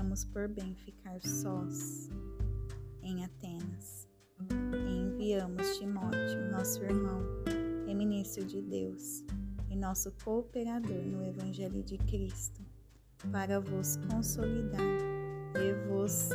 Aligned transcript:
achamos 0.00 0.24
por 0.24 0.46
bem 0.46 0.74
ficar 0.74 1.20
sós 1.20 2.10
em 3.02 3.24
Atenas. 3.24 4.06
E 4.86 5.00
enviamos 5.00 5.78
Timóteo, 5.78 6.50
nosso 6.52 6.84
irmão, 6.84 7.22
e 7.88 7.94
ministro 7.94 8.44
de 8.44 8.60
Deus, 8.62 9.24
e 9.70 9.76
nosso 9.76 10.12
cooperador 10.24 11.02
no 11.02 11.24
Evangelho 11.24 11.82
de 11.82 11.98
Cristo, 11.98 12.60
para 13.32 13.58
vos 13.58 13.96
consolidar 14.10 14.80
e 15.56 15.88
vos 15.88 16.28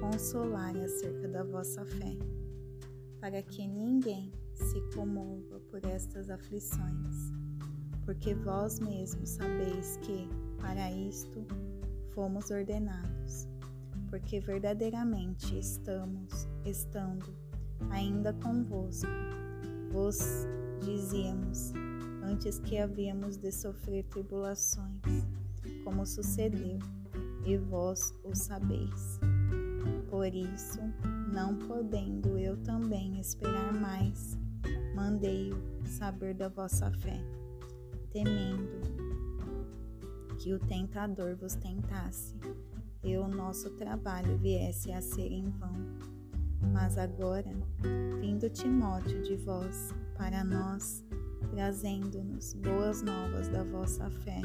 consolar 0.00 0.76
acerca 0.76 1.28
da 1.28 1.44
vossa 1.44 1.84
fé, 1.86 2.16
para 3.20 3.42
que 3.42 3.66
ninguém 3.66 4.32
se 4.54 4.80
comova 4.94 5.60
por 5.70 5.84
estas 5.86 6.28
aflições, 6.28 7.32
porque 8.04 8.34
vós 8.34 8.80
mesmos 8.80 9.30
sabeis 9.30 9.98
que, 9.98 10.28
para 10.62 10.90
isto, 10.92 11.44
fomos 12.14 12.50
ordenados, 12.50 13.48
porque 14.08 14.40
verdadeiramente 14.40 15.58
estamos, 15.58 16.48
estando 16.64 17.34
ainda 17.90 18.32
convosco, 18.34 19.10
vos 19.90 20.18
dizíamos 20.80 21.72
antes 22.22 22.60
que 22.60 22.78
havíamos 22.78 23.36
de 23.36 23.50
sofrer 23.50 24.04
tribulações, 24.04 25.02
como 25.84 26.06
sucedeu, 26.06 26.78
e 27.44 27.56
vós 27.56 28.14
o 28.22 28.34
sabeis. 28.34 29.18
Por 30.08 30.32
isso, 30.32 30.80
não 31.32 31.56
podendo 31.56 32.38
eu 32.38 32.56
também 32.58 33.18
esperar 33.18 33.72
mais, 33.74 34.38
mandei-o 34.94 35.56
saber 35.84 36.34
da 36.34 36.48
vossa 36.48 36.90
fé, 36.92 37.20
temendo 38.12 38.91
que 40.42 40.52
o 40.52 40.58
tentador 40.58 41.36
vos 41.36 41.54
tentasse 41.54 42.34
e 43.04 43.16
o 43.16 43.28
nosso 43.28 43.70
trabalho 43.76 44.36
viesse 44.38 44.90
a 44.90 45.00
ser 45.00 45.30
em 45.30 45.48
vão. 45.50 45.72
Mas 46.72 46.98
agora, 46.98 47.48
vindo 48.20 48.50
Timóteo 48.50 49.22
de 49.22 49.36
vós 49.36 49.94
para 50.16 50.42
nós, 50.42 51.04
trazendo-nos 51.52 52.54
boas 52.54 53.02
novas 53.02 53.48
da 53.50 53.62
vossa 53.62 54.10
fé 54.10 54.40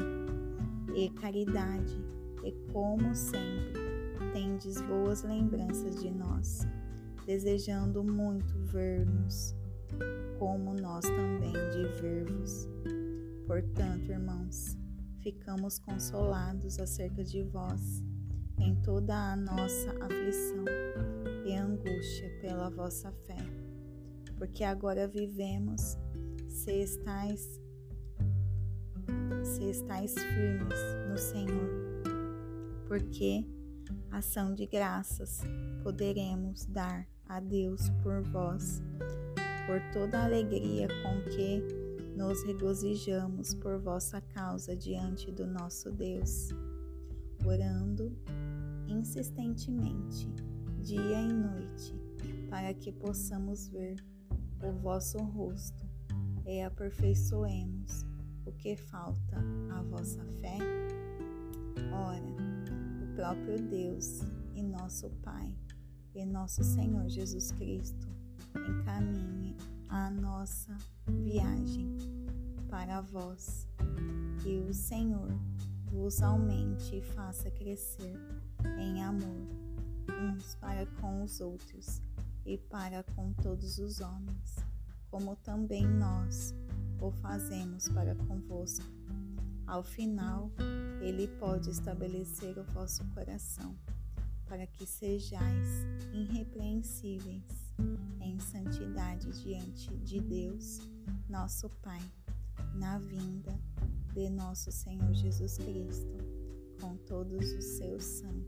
e 0.94 1.10
caridade, 1.10 2.00
e 2.44 2.52
como 2.72 3.12
sempre, 3.12 3.72
tendes 4.32 4.80
boas 4.82 5.24
lembranças 5.24 6.00
de 6.00 6.12
nós, 6.12 6.60
desejando 7.26 8.04
muito 8.04 8.56
ver-nos, 8.66 9.56
como 10.38 10.74
nós 10.74 11.04
também 11.04 11.52
de 11.72 12.00
ver-vos. 12.00 12.68
Portanto, 13.48 14.12
irmãos, 14.12 14.77
ficamos 15.22 15.78
consolados 15.78 16.78
acerca 16.78 17.22
de 17.22 17.42
vós 17.42 18.02
em 18.58 18.74
toda 18.82 19.14
a 19.14 19.36
nossa 19.36 19.90
aflição 20.02 20.64
e 21.46 21.54
angústia 21.54 22.28
pela 22.40 22.68
vossa 22.68 23.12
fé, 23.26 23.36
porque 24.36 24.64
agora 24.64 25.06
vivemos 25.06 25.96
se 26.48 26.72
estáis 26.72 27.60
se 29.42 29.64
estáis 29.70 30.12
firmes 30.14 30.78
no 31.08 31.16
Senhor, 31.16 31.70
porque 32.86 33.46
ação 34.10 34.54
de 34.54 34.66
graças 34.66 35.40
poderemos 35.82 36.66
dar 36.66 37.06
a 37.26 37.40
Deus 37.40 37.88
por 38.02 38.22
vós, 38.22 38.82
por 39.66 39.80
toda 39.92 40.18
a 40.18 40.24
alegria 40.24 40.88
com 41.02 41.22
que 41.30 41.87
nos 42.18 42.42
regozijamos 42.42 43.54
por 43.54 43.78
vossa 43.78 44.20
causa 44.20 44.74
diante 44.74 45.30
do 45.30 45.46
nosso 45.46 45.92
Deus, 45.92 46.48
orando 47.46 48.12
insistentemente, 48.88 50.28
dia 50.82 51.22
e 51.22 51.32
noite, 51.32 51.94
para 52.50 52.74
que 52.74 52.90
possamos 52.90 53.68
ver 53.68 54.04
o 54.60 54.72
vosso 54.72 55.16
rosto 55.18 55.86
e 56.44 56.60
aperfeiçoemos 56.60 58.04
o 58.44 58.50
que 58.50 58.74
falta 58.74 59.38
à 59.70 59.80
vossa 59.82 60.24
fé? 60.40 60.58
Ora, 61.92 62.34
o 63.00 63.14
próprio 63.14 63.62
Deus 63.68 64.22
e 64.56 64.62
nosso 64.64 65.08
Pai 65.22 65.56
e 66.16 66.26
nosso 66.26 66.64
Senhor 66.64 67.08
Jesus 67.08 67.52
Cristo 67.52 68.08
encaminhe 68.56 69.56
a 69.88 70.10
nossa 70.10 70.76
viagem 71.06 71.96
para 72.68 73.00
vós, 73.00 73.66
que 74.42 74.58
o 74.58 74.72
Senhor 74.72 75.28
vos 75.90 76.22
aumente 76.22 76.96
e 76.96 77.02
faça 77.02 77.50
crescer 77.50 78.16
em 78.78 79.02
amor 79.02 79.46
uns 80.20 80.54
para 80.56 80.86
com 81.00 81.22
os 81.22 81.40
outros 81.40 82.02
e 82.44 82.58
para 82.58 83.02
com 83.14 83.32
todos 83.32 83.78
os 83.78 84.00
homens, 84.00 84.56
como 85.10 85.36
também 85.36 85.86
nós 85.86 86.54
o 87.00 87.10
fazemos 87.10 87.88
para 87.88 88.14
convosco. 88.14 88.86
Ao 89.66 89.82
final, 89.82 90.50
Ele 91.00 91.28
pode 91.38 91.70
estabelecer 91.70 92.58
o 92.58 92.64
vosso 92.72 93.04
coração, 93.14 93.76
para 94.48 94.66
que 94.66 94.86
sejais 94.86 95.68
irrepreensíveis 96.12 97.44
em 98.20 98.40
santidade 98.40 99.30
diante 99.42 99.94
de 99.98 100.20
Deus, 100.20 100.80
nosso 101.28 101.68
Pai, 101.82 102.00
na 102.74 102.98
vinda 102.98 103.54
de 104.14 104.30
nosso 104.30 104.72
Senhor 104.72 105.12
Jesus 105.12 105.58
Cristo, 105.58 106.16
com 106.80 106.96
todos 106.96 107.52
os 107.52 107.64
seus 107.64 108.02
santos. 108.02 108.47